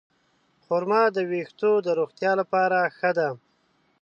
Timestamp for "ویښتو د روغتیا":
1.31-2.31